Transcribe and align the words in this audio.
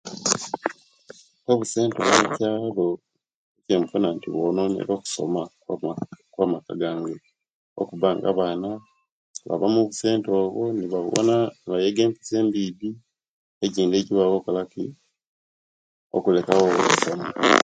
Obusenta 1.51 1.99
bwa'mukyaalo 2.05 2.87
ekyembona 3.59 4.07
nti 4.15 4.27
bwononere 4.33 4.91
okusoma 4.97 5.41
kwamaka 6.33 6.71
gange 6.81 7.15
okuba 7.81 8.07
nga 8.15 8.27
abaana 8.31 8.69
baba 9.47 9.67
mubusenta 9.73 10.29
obwo 10.43 10.63
nebabona 10.75 11.35
nebega 11.63 12.01
empisa 12.05 12.33
embibbi 12.41 12.89
ekindi 13.65 13.95
ekibawa 13.97 14.31
okukolaki 14.37 14.85
okuleka 16.17 16.51
wo 16.59 16.65
okusoma 16.81 17.27